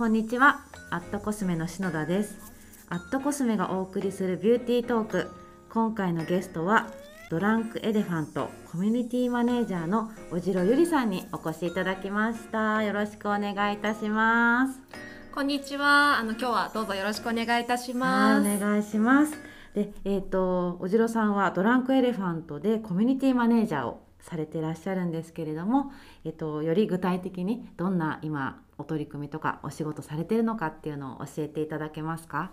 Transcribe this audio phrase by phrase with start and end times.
[0.00, 0.62] こんにちは。
[0.88, 2.34] アットコスメの篠田です。
[2.88, 5.30] アットコスメがお送りするビューティートーク。
[5.68, 6.86] 今回のゲストは
[7.30, 12.82] ドランクエレファントコミュニティマネージャーの小城ゆりさんにお越しいただきました。
[12.82, 14.80] よろしくお願いいたします。
[15.34, 16.16] こんにちは。
[16.18, 18.56] あの今日はどうぞよろしくお願いいたします。
[18.56, 19.34] お願いします。
[19.74, 25.92] でえっ、ー、と小城さんはドランクエレファントでコミュニティマネージャーをされてらっしゃるんですけれども、
[26.24, 32.52] えっと、より具体的にどんな今お取り組みとかお仕事されてるのかっていうのを教えていただけますか？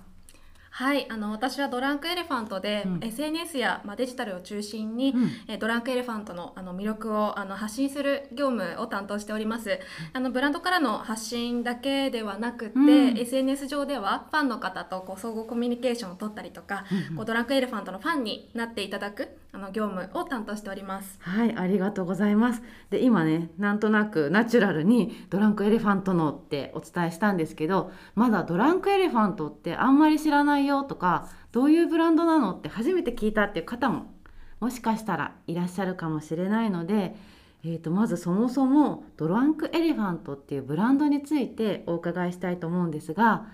[0.77, 9.77] はいあの私はドランクエレファントで、うん、SNS や、まあ、デジタルを中心に、うん、えドランクエレファントのあの魅力をあの発信する業務を担当しております、うん、
[10.13, 17.15] あのブランドからの発信だけではなくて、うん、SNS 上ではファンの方とこう相互コミュニケーションを取ったりとか、うん。
[17.15, 21.17] こうドランクエレファントのファンになっていただくあの業務を担当しております。
[21.21, 22.61] はいありがとうございます。
[22.91, 34.13] で今ねなんとなくナチュラルにドランクエレファントのってお伝えしたんですけどまだドランクエレファントってあんまり知らないよとかどういうブランドなのって初めて聞いたっていう方も
[34.59, 37.15] もしかしたらいらっしゃるかもしれないので、
[37.63, 43.45] えー、とまずそもそもドランクエレファントっていうブランドについてお伺いしたいと思うんですが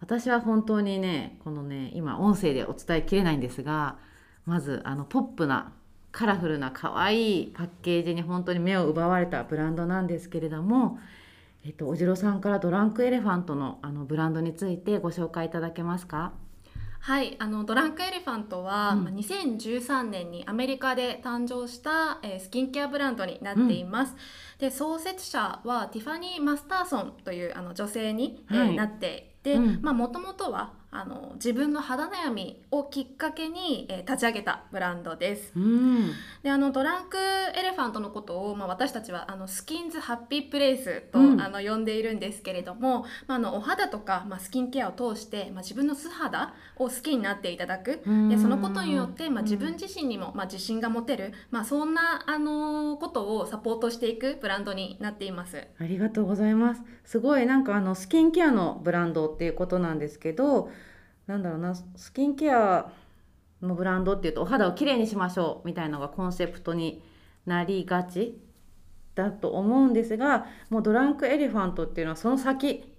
[0.00, 3.96] 私は本当にねこのね今音声でお伝えきれないんですが
[4.46, 5.72] まずあのポップな
[6.10, 10.98] カラフルな可愛いパッケージに本当に目を奪われたブランドなんですけれども、
[11.64, 16.34] えっと、おじろさんからドランクエレファントのあのブランドについてご紹介いただけますか？
[17.02, 24.18] はいあのドランクエレファントは、うん、2013年にアメリカで誕生した、えー、スキンケアブランドになっています、うん、
[24.60, 35.50] で創設者はティファニー・マスターソンというあの女性に、はい、えー、なっていてもともとはあの自分の肌悩みをきっかけに、えー、立ち上げたブランドです。
[35.56, 36.12] うん、
[36.42, 55.66] であのドランクエレファントのことを、まあ、私たちはあのスキンズハッピープレイスと、うん、あの呼んでいるんですけれども、まあ、あのお肌とか、まあ、スキンケアを通して、まあ、自分の素肌を好きになっていただく、うん、でそのことによって、まあ、自分自身にも、まあ、自信が持てる、まあ、そんなあのことをサポートしていくブランドになっています。
[55.80, 56.82] ありがとうございます。
[57.06, 60.70] すごいなんかあのスキンケアのブランドっていうことなんですけど
[61.26, 62.90] なんだろうなスキンケア
[63.62, 67.02] のブランドっていうとお肌をきれいにしましょうみたいなのがコンセプトに
[67.46, 68.38] なりがち
[69.14, 72.92] だと思うんですがもうドランクエレファントっていうのはその先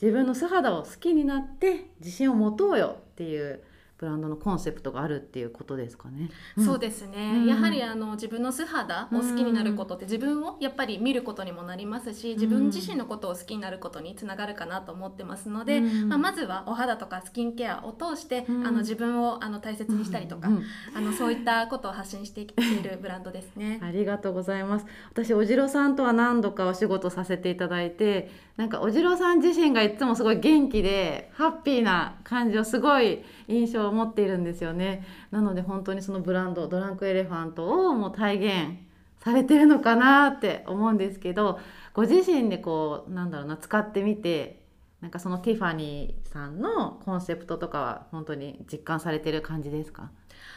[0.00, 3.62] 自分の素肌を好きになって自信を持とうよっていう
[3.98, 6.30] ブランドのコンセプトがあるっていうことですかね。
[6.56, 20.48] うん、そうですね、うん、やはりあの自分の素肌を好きになることって自分をやっぱり見ることにもなりますし自分自身のことを好きになることにつながるかなと思ってますので、うん、まあ、まずはお肌とかスキンケアを通して、あの自分をあの大切にしたりとか、
[20.94, 23.80] あのそういったことを発信していっているブランドですね。
[23.82, 24.86] ありがとうございます。
[25.10, 35.04] 私おじろさんとは何度かお仕事させていただいてなんかおじろさん自身がいつもすごい元気でハッピーな感じをすごい印象を持っているんですよね。
[35.30, 38.78] なので本当にそのブランドドランクエレファントをもう体現
[39.18, 41.58] されてるのかなって思うんですけど
[41.92, 44.62] ご自身でこうなんだろうな使ってみて
[45.00, 50.10] なんかそのティファニーさんのコンセプトとかは本当に実感されてる感じですか？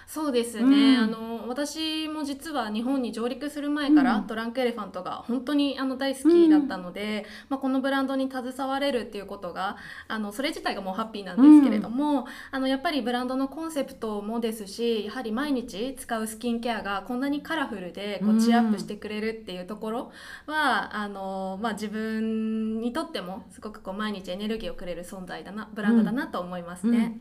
[0.08, 20.12] そうですね、うん、あの私も実は日本に上陸する前から、トランクエレファントが本当にあの大好きだったので、まあ、このブランドに携われるっていうことがあのそれ自体がもうハッピーなんですけれども、あのやっぱりブランドのコンセプトもですしやはり毎日使うスキンケアがこんなにカラフルでこうチアップしてくれるっていうところ
[20.46, 27.18] は、あのまあ、自分にとってもすごくこう毎日エネルギーをくれる存在だなブランドだなと思いますね。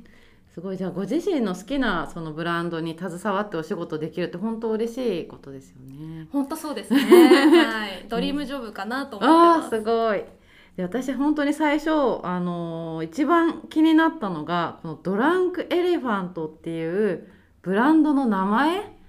[0.51, 6.27] うんすごいじゃあご自身の好きなそのブランドに携わってお仕事できるって本当嬉しいことですよね。
[6.33, 7.01] 本当そうですね。
[7.01, 9.77] はい、ドリームジョブかなと思ってます。
[9.77, 10.25] あすごい。
[10.77, 11.91] で私本当に最初
[12.25, 17.29] あのー、一番気になったのがこのドランクエレファントっていう
[17.63, 19.01] ブランドの名前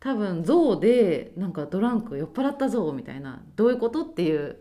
[0.00, 4.56] 多分象でなんかドランク酔っ払った象みたいなどういうことっていう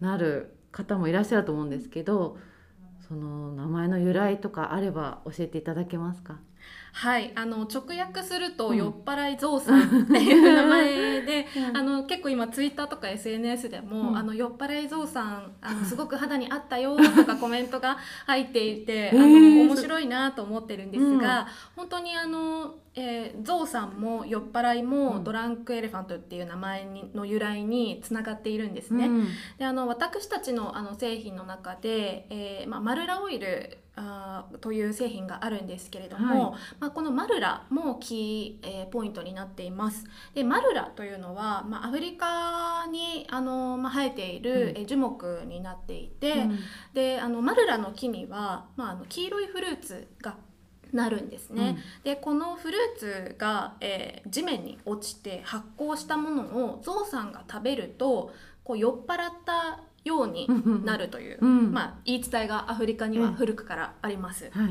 [0.00, 2.38] なる方もいらっしゃると思うんですけど
[3.08, 6.40] その名前の由来とかあれば教えていただけますか？
[6.96, 21.46] はいあの直訳すると、酔っ払いゾウさんっていう名前で、 うん、あの結構今ツイッターとか SNS でも、うん、あの酔っ払いゾウさんあの すごく肌に合ったよとかコメントが入っていて、 あの面白いなと思ってるんですが、うん、
[21.76, 29.06] 本当にあのえー、ゾウさんも酔っ払いもドランクエレファントっていう名前にの由来につながっているんですね。
[29.06, 40.04] うん、であの私たちのあの製品の中で、えーまあ、マルラオイルあという製品があるんですけれども、はい、ままあ、このマルラもキー、えー、ポイントになっています。
[40.34, 46.58] でマルラというのは、まあ、アフリカにあの、まあ、生えている、え樹木になっていて、うん、
[46.92, 50.36] であのマルラの木には、まあ、あの黄色いフルーツが
[50.92, 58.30] なるんですね、うん、でこのフルーツが、えー、地面に落ちて発酵したものをゾウさんが食べると
[58.62, 60.48] こう酔っ払ったように
[60.84, 64.50] なるという、うん、まあ、言い伝えがアフリカには古くからあります。
[64.52, 64.70] はい、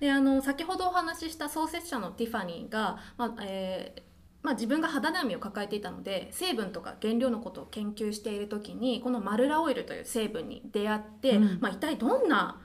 [0.00, 4.02] であの先ほどお話しした創設者のティファニーが、まあえー
[4.44, 12.60] まあ、自分が肌悩みを抱えていたので成分とか原料のことを研究している時にこのマルラオイルという成分に出会って、うん、まあ、一体どんな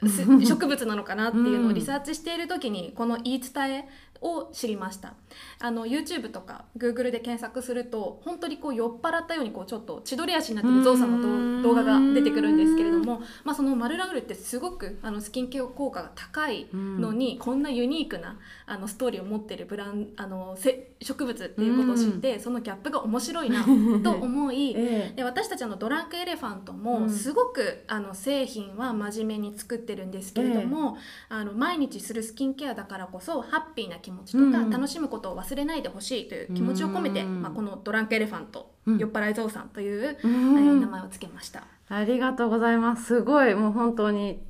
[0.46, 3.88] 植物なのかなっていうのをリサーチしている時にこの言い伝え
[4.20, 5.14] を知りました。
[5.60, 23.64] あの YouTube とか Google で検索すると本当にこう酔っ払ったようにこうちょっと千鳥足になってるゾウさんの動画が出てくるんですけれども、まあ、そのマルラウルってすごくあのスキンケア効果が高いのにこんなユニークなあのストーリーを持ってるブランあのせ植物っていうことを知ってそのギャップが面白いな
[24.02, 24.74] と思い、
[25.14, 30.96] で私たちのドランクエレファントもすごくあの製品は真面目に作ってるんですけれども、
[31.28, 41.64] あの毎日するスキンケアだからこそハッピーな気持ちとか、楽しむことを忘れないでほしいという気持ちを込めて、まあ、このドランクエレファント、酔っ払いゾウさんという、名前を付けました。
[41.88, 43.04] ありがとうございます。
[43.04, 44.42] すごいもう本当に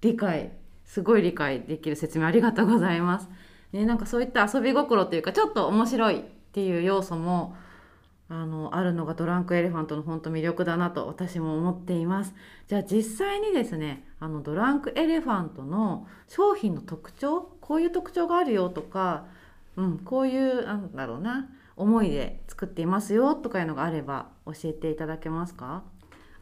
[0.00, 0.52] 理解
[0.84, 3.28] すごい理解できる説明ありがとうございます。
[3.72, 6.22] ね、なんかそういった遊び心というかちょっと面白いっ
[6.52, 7.56] ていう要素も
[8.28, 12.34] あのあるのがドランクエレファントの本当魅力だなと私も思っています。
[12.68, 19.26] じゃあ実際にですねあのドランクエレファントの商品の特徴こういう特徴があるよとか、
[19.76, 25.82] うん、こういうなんだろうな思いで作っていますよとかいうのがあれば教えていただけますか？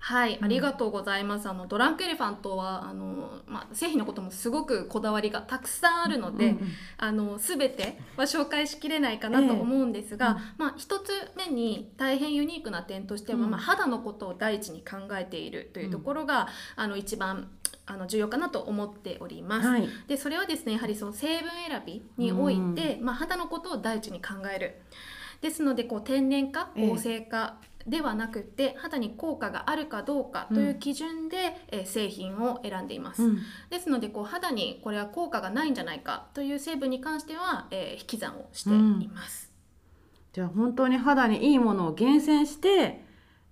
[0.04, 1.48] はい、ありがとうございます。
[1.48, 6.68] あのドランクエレファントはあのまあ製品のこともすごくこだわりがたくさんあるので、うんうん、
[6.98, 17.48] あのすべては紹介しきれないかなと思うんですが、えー、まあ一つ目に大変ユニークな点としては、うん、まあ肌のことを第一に考えているというところが、うん、あの一番
[17.86, 19.68] あの重要かなと思っております。
[19.68, 24.74] はい、でそれはですねやはりその成分選びにおいて、まあ肌のことを第一に考える。
[25.40, 33.38] ですのでこう天然か合成か、えーではなくて肌に効果があるかどうかという基準で、うん、え製品を選んでいます、うん、
[33.70, 43.04] ですのでこう肌にこれは効果がないんじゃないかという成分に関しては、えー、引き算をしています、うん、じゃあ本当に肌にいいものを厳選して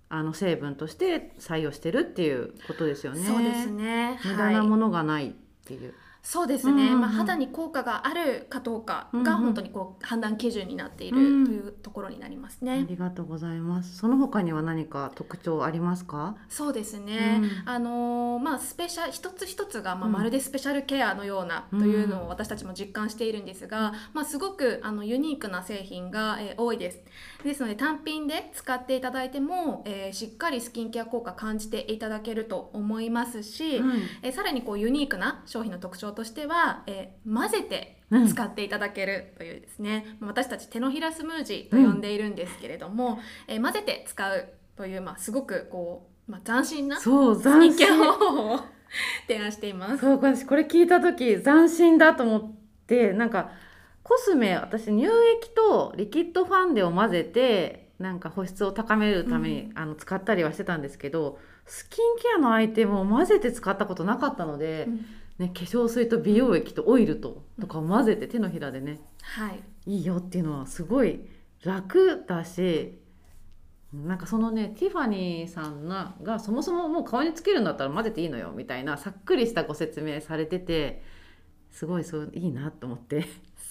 [0.09, 3.23] あの成分として採用してるっていうことですよね。
[3.25, 4.19] そうですね。
[4.25, 5.33] 無駄なものがないっ
[5.65, 5.93] ていう、はい
[6.23, 13.97] そうですね、うんうん、まあ、肌に効果があるかどうかが本当にこう判断基準になっているというところになりますね、うん、ありがとうございます。
[13.97, 16.35] その他には何か特徴ありますか？
[16.47, 26.99] そうですね、うん、あのまあスペシャ一つ一つがまあまるでスペシャルケアのようなというのを私たちも実感しているんですが、まあ、すごくあのユニークな製品が、えー、多いです。
[27.43, 48.59] ですので単品で使っていただいても、えー、しっかりスキンケア効果感じていただけると思いますし、うん、えー、さらにこうユニークな商品の特徴としては、えー、混ぜて使っていただけるというですね、うん、私たち手のひらスムージーと呼んでいるんですけれども、うん、えー、混ぜて使うという、まあ、すごくこう、まあ、斬新なスキンケア方法を
[49.27, 49.99] 提案しています。
[49.99, 52.51] そう私これ聞いた時斬新だと思っ
[52.87, 53.51] てなんか
[54.03, 65.05] コスメ私乳液とリキッドファンデを混ぜてなんか保湿を高めるために、うん、あの使ったりはしてたんですけどスキンケアのアイテムを混ぜて使ったことなかったので、うん
[65.41, 71.21] ね、化粧水と美容液とオイルととかを混ぜて手のひらでね、はい、いいよっていうのはすごい
[71.63, 72.99] 楽だし
[73.91, 81.01] なんかそのねティファニーさんががそもそももう顔につけるんだったら混ぜていいのよみたいなさっくりしたご説明されてて
[81.71, 83.25] すごいそういいなと思って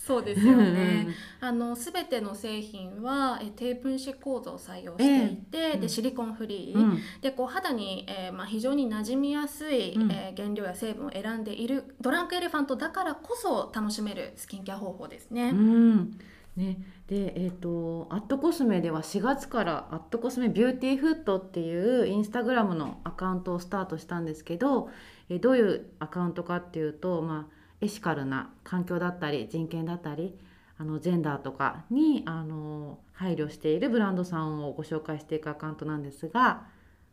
[0.07, 1.09] そうですよね。
[1.41, 15.51] あのすべての製品はえ低分子構造を採用していて、えー、でシリコンフリー、うん、でこう肌に、えー、まあ非常に馴染みやすい、うん、えー、原料や成分を選んでいるドランクエレファントだからこそ楽しめるスキンケア方法ですね。
[15.51, 16.19] うん。
[16.57, 24.89] ね、で、えーと、アットコスメでは4月からアットコスメビューティーフットっていうインスタグラムのアカウントをスタートしたんですけど、
[25.29, 30.39] えー、どういうアカウントかっていうと、まあエシカルな環境だったり人権だったり
[30.79, 36.63] あのジェンダーとかにあの配慮しているブランドさんをご紹介していくアカウントなんですが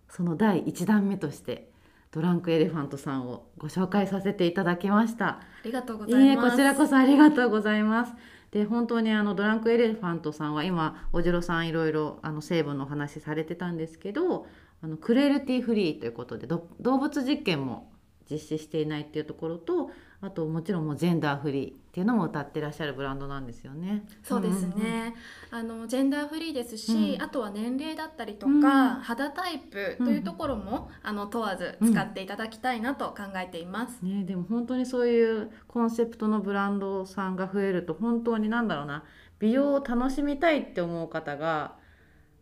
[0.09, 1.69] その第1弾目として
[2.11, 5.27] ドランクエレファントさんをご紹介させていただきました。
[5.27, 8.13] ありがとうございます、こちらこそありがとうございます。
[8.51, 14.47] で本当にあのドランクエレファントさんは今おじろさんいろいろあの成分のお話されてたんですけど
[14.81, 17.91] あのクレルティフリーということで動物実験も
[18.31, 24.03] 実施していないっていうところとあともちろんもうジェンダーフリーっていうのも歌ってらっしゃるブランドなんですよね。
[24.23, 25.15] そうですね、
[25.51, 27.21] あのジェンダーフリーですし、うん。
[27.21, 28.61] あとは年齢だったりとか、うん。
[29.01, 34.01] 肌タイプというところも、あの問わず使っていただきたいなと考えています。
[34.01, 39.03] ね、でも本当にそういうコンセプトのブランドさんが増えると本当になんだろうな。
[39.39, 41.75] 美容を楽しみたいって思う方が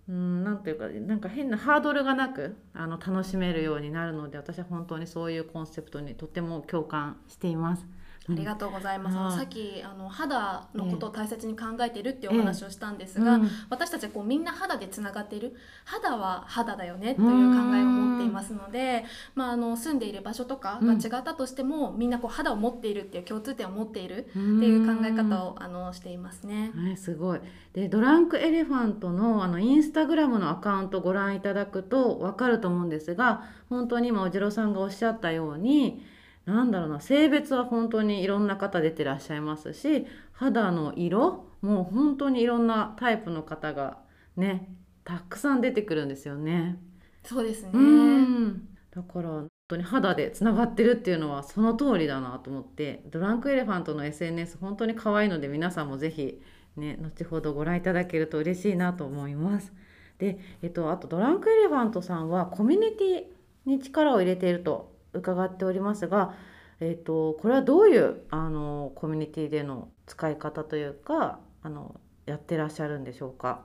[0.07, 7.87] うんなんていうかなんか変なハードルがなくあの楽しめるようになるので私は本当にそういうコンセプトにとても共感しています。
[8.27, 9.17] ありがとうございます。
[9.17, 13.49] はいさっきあの肌のことを大切に考えているっていうお話をしたんですが、うん。
[13.69, 15.55] 私たちはこうみんな肌でつながっている。
[15.83, 19.05] 肌は肌だよねという考えを持っていますので、
[19.35, 26.71] まあ、あの住んでいる場所とかが違ったとしても、みんなこう肌を持っているっていう共通点を持っているっていう考え方をあのしていますね。
[26.75, 27.39] はい、すごい。
[27.73, 36.03] で、ドランクエレファントのあのインスタグラムのアカウントご覧いただくとわかると思うんですが、本当に今おじろさんがおっしゃったように、
[36.45, 43.97] なんだろうな、性別は本当にいろんな方出てらっしゃいますし、肌の色もう本当にいろんなタイプの方が
[44.37, 46.79] ね、たくさん出てくるんですよね。
[47.23, 47.69] そうですね。
[47.73, 48.69] うん。
[48.91, 56.39] だから本当に肌でつながってるっていうのはその通りだなと思ってドランクエレファントの SNS 本当に可愛いので皆さんもぜひ
[56.77, 59.73] ね後ほどご覧いただけると嬉しいなと思います。
[60.17, 66.35] で、えっと、あとドランクエレファントさんはコミュニティに力を入れていると伺っておりますが、
[66.79, 73.61] えっと、これはどういうあのコミュニティでの使い方というかあのやってらっしゃるんでしょうか？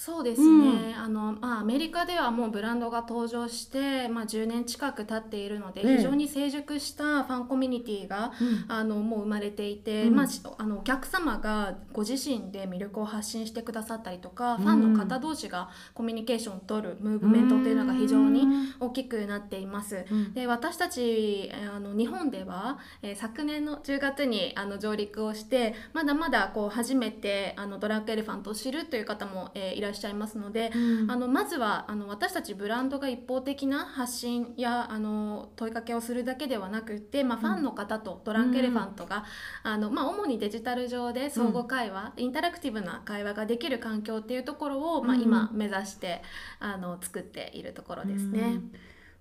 [0.00, 5.96] そうですね、あのまあ、アメリカではもうブランドが登場して、まあ、10年近く経っているので、ええ。
[5.98, 8.32] 非常に成熟したファンコミュニティが
[8.68, 10.16] あのもう生まれていて、うん。
[10.16, 14.62] まあ、しあのお客様がご自身で魅力を発信してくださったりとか、うん。
[14.62, 18.46] ファンの方同士がコミュニケーションを取るムーブメントっていうのが非常に
[18.80, 20.06] 大きくなっています。
[20.10, 20.32] うん。
[20.32, 31.10] で私たちえーあの日本では、えー昨年の10月にあの上陸をしてまだまだこう初めてあのドラッグエレファントを知るという方も、えーいらっしゃいますので、うん。
[31.10, 39.24] あのまずはあの私たちブランドが一方的な発信やあの問いかけをするだけではなくって、まあ、ファンの方とドランクエレファントが、
[39.62, 46.22] あのまあ、主にデジタル上で相互会話、インタラクティブな会話ができる環境っていうところを、まあ、うん今目指して
[46.58, 48.40] あの作っているところですね。
[48.40, 48.72] うん。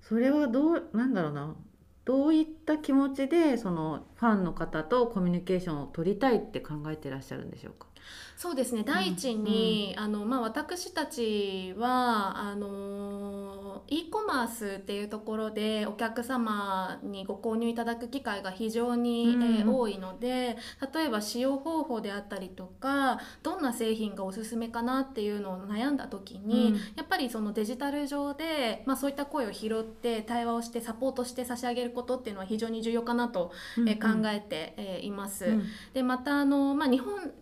[0.02, 1.56] それはどうなんだろうな。
[2.06, 7.86] どういった気持ちでそのファンの方とコミュニケーションを取りたいって考えてらっしゃるんでしょうか？
[8.40, 8.84] そうですね。
[8.86, 19.44] 第一に、あのまあ、私たちはあの e コマースっていうところでお客様にご購入いただく機会が非常に、うん。
[19.44, 20.56] えー多いので
[20.94, 26.76] 例えば使用方法であったりとかどんな製品がおすすめかなっていうのを悩んだ時に、うん。
[26.96, 35.44] やっぱりそのデジタル上で、まあ、そういった声を拾って対話をしてサポートして差し上げることっていうのは非常に重要かなと、えー考えて、えーいます。
[35.44, 35.64] うん。
[35.94, 37.34] でまたあの、まあ、日本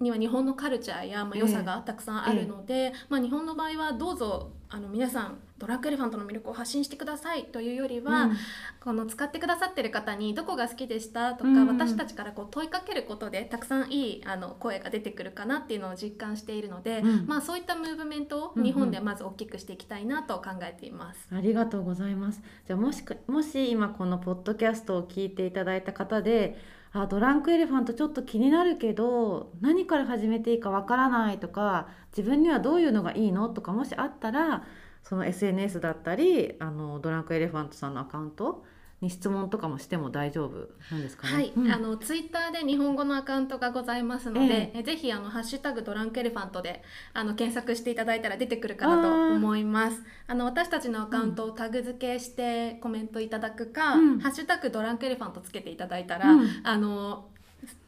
[0.00, 8.36] には日本のカルチャーや、まあ、良さがたくさんあるので、まあ、日本の場合はどうぞあの皆さんドラッグエレファントの魅力を発信してくださいというよりは、うん。
[8.80, 11.66] この使ってくださってる方にどこが好きでしたとか、うん。
[11.68, 17.26] 私たちからこう問いかけることでたくさんいいあの声が出てくるかなっていうのを実感しているので、うん。
[17.26, 18.66] まあ、そういったムーブメントうんうん。
[18.66, 21.28] を日本でまず大きくしていきたいなと考えています。
[21.32, 22.42] ありがとうございます。
[22.66, 26.58] じゃあもしかもし今このポッドキャストを聞いていただいた方で、
[26.96, 34.64] あドランクエレファントちょっと気になるけど何から始めていいかわからないとか、自分にはどういうのがいいのとかもしあったら、
[35.02, 38.64] その SNS だったりあのドランクエレファントさんのアカウント
[39.04, 41.34] に質問とかもしても大丈夫なんですかね？
[41.34, 46.82] はい、うんあのツイッターで日本語のアカウントがございますので、ええぜひあのハッシュタグドランクエレファントで
[47.12, 50.02] あの検索していただいたら出てくるかなと思います。
[50.26, 57.26] あの私たちのアカウントをタグ付けしてコメントいただくか、うんハッシュタグドランクエレファントつけていただいたら、うんあの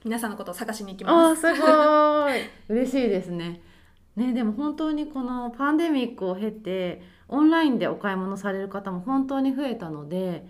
[0.04, 1.46] 皆さんのことを探しに行きあます。
[1.46, 2.40] ーすごい
[2.80, 3.60] 嬉しいですね。
[4.16, 10.46] ねでも本当にこのパンデミックを経てオンラインでお買い物される方も本当に増えたので、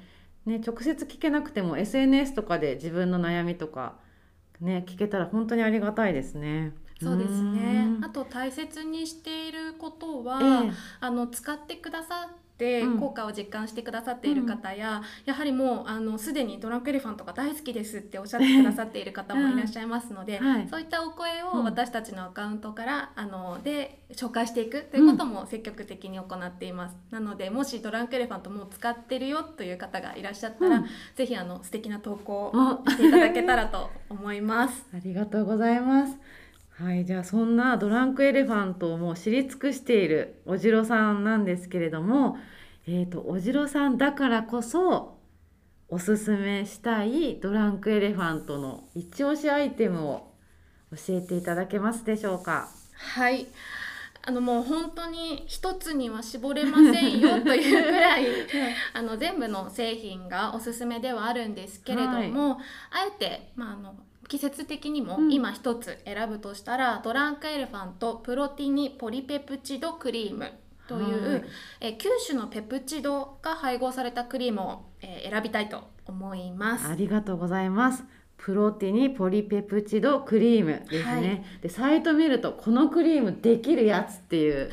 [0.47, 3.99] ね、直接聞けなくても SNS とかで自分の悩みとか、
[4.61, 6.75] ね、聞けたら本当にありがたいですね。
[7.03, 8.01] そうですねう。
[8.01, 12.37] んあと大切にしていることは、ええあの使ってくださっ
[12.99, 26.97] 効果を実感してくださっている方や、やはりもうあのすでにドランクエレファントが大好きですっておっしゃってくださっている方もいらっしゃいますので、そういったお声うんを私たちのアカウントから、あので紹介していくということも積極的に行っています。
[27.11, 34.87] なのでもしドランクエレファントもう使ってるよという方がいらっしゃったら、うんぜひあの素敵な投稿あをしていただけたらと思います。
[34.95, 36.17] ありがとうございます。
[36.79, 42.37] はい、じゃあそんなドランクエレファントをもう知り尽くしているおじろさんなんですけれども、
[42.87, 45.17] えー、とおじろさんだからこそ
[45.89, 50.35] おすすめしたいドランクエレファントの一押しアイテムを
[50.91, 52.69] 教えていただけますでしょうか？
[53.15, 53.47] はい。
[54.29, 58.27] あのもう本当に一つには絞れませんよというぐら い。
[58.93, 63.95] あの全部の製品がおすすめではあるんですけれども、はい、あえて、まあ、あの
[64.29, 70.51] 季節的にも今一つ選ぶとしたら、うん、ドランクエレファントプロティニポリペプチドクリーム
[70.89, 71.45] という、はい、
[71.81, 76.89] え9種のペプチドが配合されたクリームを、えー、選びたいと思います。
[76.89, 78.05] ありがとうございます。
[78.37, 84.71] プロテインポリペプチドクリームですね、はい、でサイト見るとこのクリームできるやつっていう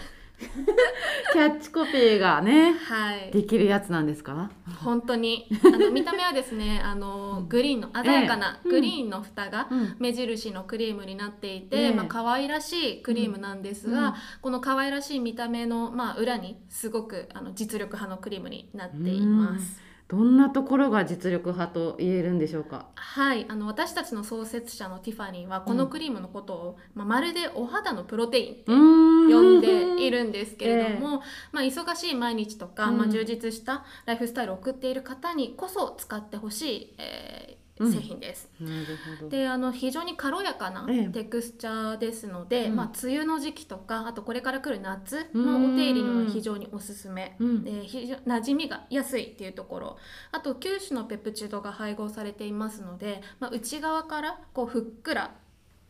[1.34, 4.52] キャッチコピーがね、はい、できるやつなんですか？
[4.84, 5.48] 本当に。
[5.66, 9.68] あの見た目はですね あのグリーンの鮮やかなグリーンの蓋が
[10.00, 19.82] 目印のクリームになっていて、えー、まあ可愛らしいクリームなんですが、うん、この可愛らしい見た目の、まあ、裏にすごくあの実力派のクリームになっています。
[20.12, 22.88] うんどんなところが実力派と言えるんでしょうか？
[22.95, 31.19] はいあの私たちの創設者のティファニーはこのクリームのことを、うん、まあ、まるでお肌のプロテインって呼んでいるんですけれども、 えー、
[31.51, 38.50] まあ、忙しい毎日とか、まあ、充実したライフスタイルを送っている方にこそ使ってほしい、えー製品です。
[38.62, 49.98] うん、であの非常に軽やかなテクスチャーですので、ええ、まあ、梅雨の時期とかあとこれから来る夏のお手入れには非常におすすめ、うん、で非常馴染みが安いっていうところ。
[50.32, 55.32] あと9種のペプチドが配合されていますので、まあ、内側からこうふっくら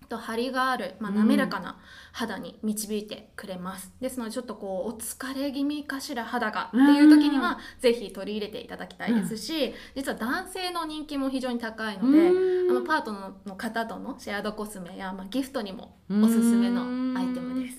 [0.07, 1.79] と張りがある、まあ、滑らかな
[2.11, 16.81] 肌に導いてくれます、うん、ですのでちょっとこうお疲れ気味かしら肌がっていう時には是非取り入れていただきたいですし、うん、実は男性の人気も非常に高いので、うん、あのパートナーの方とのシェアドコスメや、まあ、ギフトにもおすすめの
[17.19, 17.77] アイテムです。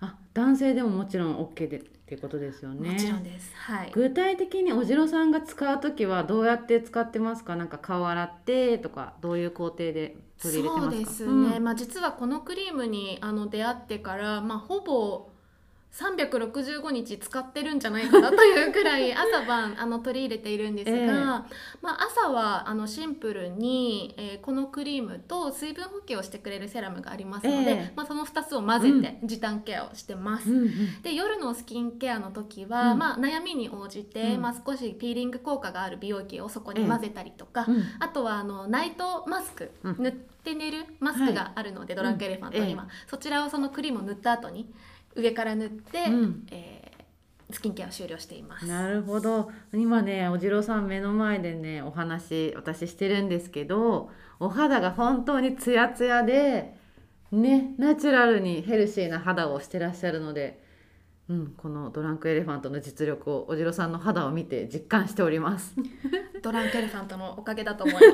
[0.00, 2.92] あ男性でももちろん OK でっていうことですよね。
[2.92, 3.52] もちろんです。
[3.56, 3.90] はい。
[3.92, 7.56] 具体的におじろさんが使う時はどうやって使ってますか？
[7.56, 10.92] なんか顔洗ってとかどういう工程で取り入れてますか？
[10.92, 11.56] そうですね。
[11.56, 15.30] うん、まあ実はこのクリームにあの出会ってからまあほぼ
[15.96, 21.16] 365日使ってるんじゃないかなというくらい朝晩 あの取り入れているんですが、えー、
[21.80, 30.50] まあ、朝はあのシンプルに、えー、このクリームと水分補給をしてくれるセラムがありますので、えー、まあ、その2つを混ぜて時短ケアをしてます。
[30.50, 37.66] うん、で夜のスキンケアの時は、うん、まあ、悩みに応じて、うん、まあ、少しピーリング効果がある美容液をそこに混ぜたりとか、
[38.00, 44.70] あとはあのナイトマスク塗って寝るマスクがあるので、はい、ドランクエレファントには、そちらをそのクリームを塗った後に
[45.16, 48.66] 上から塗って、うん、えー、スキンケアを終了しています。
[48.66, 49.50] なるほど。
[49.72, 56.74] 今ねおじろさん目の前でねお話私してるんですけどお肌が本当にツヤツヤで
[57.32, 60.62] ねナチュラルにヘルシーな肌をしてらっしゃるので、
[61.28, 65.74] うん、このドランクエレファントの実力をおじろさんの肌を見て実感しております。
[66.42, 68.12] ドランクエレファントのおかげだと思います。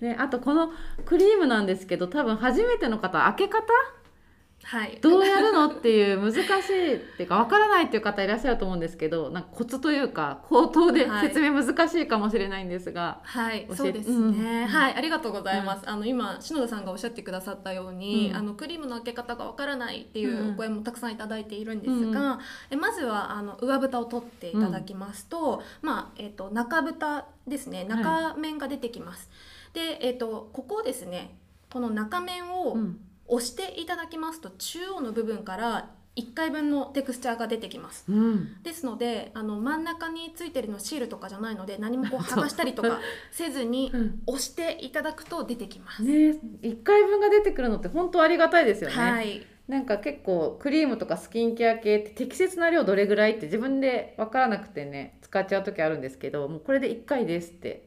[0.00, 0.70] ね、あとこの
[1.04, 3.64] クリームなんですけど多分初めての方開け方
[4.68, 13.20] はい、どうやるのっていう難しいっていうかわからないっていう方いらっしゃると思うんですけどなんかコツというか口頭で説明難しいかもしれないんですが。
[13.22, 22.38] はい、そうですね、うん、はいありがとうございます、うん、あの今篠田さんがおっしゃってくださったように、うん、あのクリームの開け方がわからないっていうお声もたくさんいただいているんですが、
[22.70, 27.84] えまずはあの上蓋を取っていただきますと、まあえっ、ー、と中蓋ですね。
[27.84, 29.30] 中面が出てきます、
[29.74, 31.38] はい、でえっ、ー、とここですね
[31.72, 32.76] この中面を、
[33.28, 42.98] 押していただきますと中央の部分から1回分のテクスチャーが出てきます、うん、ですのであの真ん中についてるのシールとかじゃないので何もこう 剥がしたりとか
[43.30, 43.92] せずに
[44.26, 57.86] 押していただくと出てきます、ね1回分が出てくるのって本当ありがたいですよね、はい、なんか結構クリームとかスキンケア系って適切な量どれぐらいって自分で分からなくてね使っちゃう時あるんですけどもうこれで1回ですって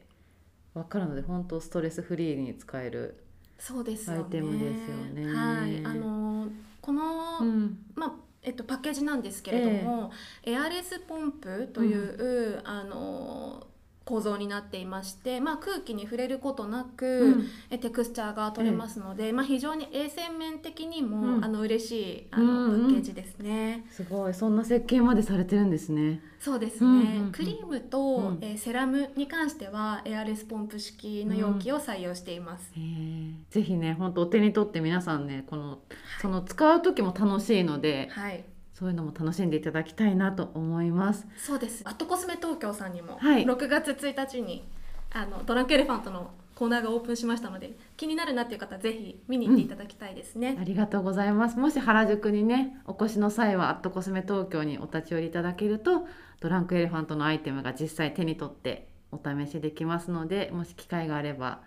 [0.74, 3.21] 分かるので本当ストレスフリーに使える
[3.62, 5.32] そうですアイテムですよね。
[5.32, 6.48] はい、あの
[6.80, 10.10] この、うん、まあえっと、パッケージなんですけれども、
[10.42, 13.64] えー、エアレスポンプという、うん、あの
[14.04, 17.38] 構造になっていまして、まあ、空気に触れることなく、
[17.70, 23.86] うん、テクスチャーが取れますので、うん、まあ、非常に衛生面的にも、うん、あの嬉しいあの、パッケージですね。
[23.90, 24.34] すごい。
[24.34, 26.20] そんな設計までされてるんですね。
[26.42, 32.72] そうですね、うんうんうん、クリームと、うん、えー、セラムに関してはエアレスポンプ式の容器を採用しています。
[32.76, 35.78] うん、ぜひね本当お手に取って皆さんねこの、はい、
[36.20, 38.44] その使う時も楽しいので、はい、
[38.82, 41.24] そういうのも楽しんでいただきたいなと思います。
[41.36, 41.82] そうです。
[41.84, 44.64] アットコスメ東京さんにも、はい、6月1日に
[45.12, 51.60] あのドランクエレファントのコーナーがオープンしましたので気になるなっていう方ぜひ見に行っていただきたいですね、うん、ありがとうございます。
[51.60, 56.08] もし原宿にねお越しの際はアットコスメ東京にお立ち寄りいただけると
[56.40, 61.60] ドランクエレファントのアイテムが実際手に取ってお試しできますのでもし機会があれば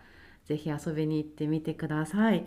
[0.43, 2.45] ぜひ遊びに行ってみてください。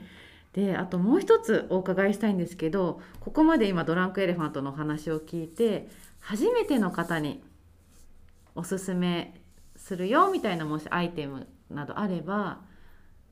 [0.58, 7.44] であともう一つお伺いしたいんですけどここまで今ドランクエレファントのお話を聞いて初めての方に
[8.56, 9.40] おすすめ
[9.76, 12.58] するよみたいなもしアイテムなどあれば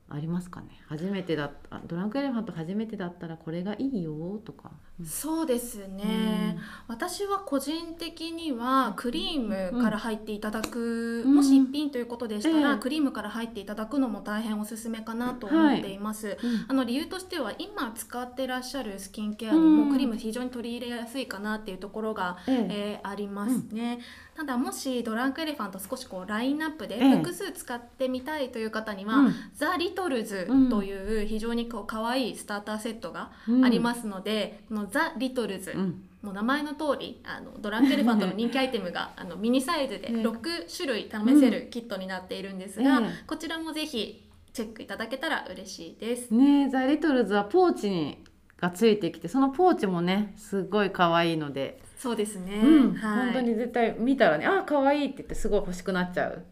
[0.07, 0.67] ありますかね？
[0.87, 4.71] 初めてだったドランクエレファント初めてだったらこれがいいよとか、
[5.05, 6.57] そうですね、
[6.87, 11.35] 私は個人的にはクリームから入っていただく、うん。
[11.35, 16.65] もし一品ということでしたら、ええクリームから入っていただくのも大変おすすめかなと思っています、うん。
[16.67, 19.85] あの理由としては今使ってらっしゃるスキンケアにうん。
[19.85, 22.67] もクリーム非常に取り入れやすいかなっていうところが、ええ。
[22.69, 23.99] えーありますね、
[24.35, 27.17] ただもしドランクエレファント少しこうラインナップでええ。
[27.17, 29.35] 複数使ってみたいという方には、うん。
[29.53, 33.31] ザ・リトルズという非常にこう可愛いスターターセットが
[33.63, 36.03] ありますので、このザ・リトルズ、うん。
[36.21, 46.33] もう名前の通りあのドランクエレファントの人気アイテムが あのミニサイズでね6種類試せるキットになっているんですが、ええこちらもぜひチェックいただけたら嬉しいです。
[46.33, 48.17] ねえザ・リトルズはポーチに
[48.59, 52.93] がついてきてそのポーチもねすごい可愛いので、そうですね、うん。
[52.95, 56.43] はい、本当に絶対見たらねあ可愛いって言ってすごい欲しくなっちゃう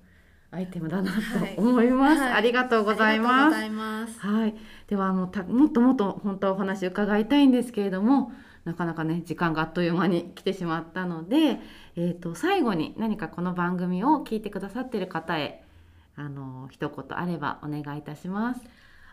[0.51, 1.55] アイテムだなはい。
[1.55, 2.33] と思います、はい。
[2.33, 3.51] ありがとうございま
[4.07, 4.19] す。
[4.19, 4.55] はい、
[4.87, 8.31] ではあのたもっともっと本当はお話伺いたいんですけれども
[8.63, 11.59] なかなかね時間があっという間に来てしまったので、
[11.95, 15.63] えー、と最後に何かこの番組を聞いてくださっている方へ
[16.15, 18.61] あの一言あればお願いいたします。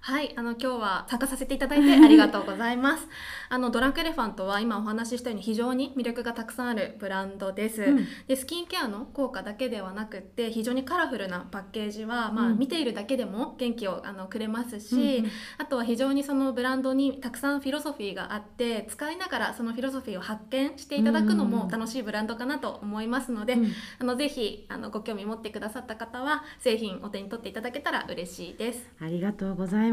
[0.05, 3.07] はい、あの今日は参加させていただいてありがとうございます。
[3.49, 7.83] あのドランクエレファントは今お話ししたように非常に魅力がたくさんあるブランドです。
[7.83, 28.91] うんでスキンケアの効果だけではなくって非常にカラフルなパッケージは、まあ、うん見ているだけでも元気をあのくれますし、うんうんあとは非常にそのブランドにたくさんフィロソフィーがあって使いながらそのフィロソフィーを発見していただくのも楽しいブランドかなと思いますので、うんあのぜひあのご興味持ってくださった方は製品お手に取っていただけたら嬉しいです。
[29.01, 29.92] ありがとうございます。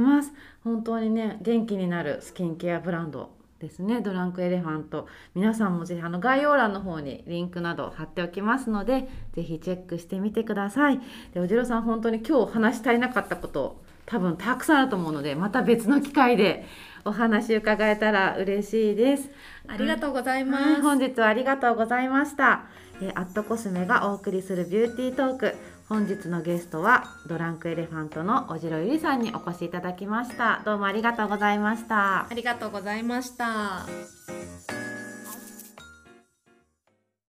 [0.64, 11.00] 本当にね元気になるスキンケアブランドですねドランクエレファント皆さんもぜひあの概要欄の方にリンクなど貼っておきますのでぜひチェックしてみてください
[11.34, 16.66] でおじろさん本当に今日話し足りなかったこと多分たくさんあると思うのでまた別の機会で
[17.06, 19.30] お話伺えたら嬉しいです
[19.72, 20.64] ありがとうございます。
[20.64, 22.64] はい、本日はありがとうございました。
[23.02, 25.56] えーアットコスメがお送りするビューティートーク。
[25.90, 30.62] 本日のゲストはドランクエレファントの小城ゆりさんにお越しいただきました。
[30.64, 32.28] どうもありがとうございました。
[32.30, 33.88] ありがとうございました。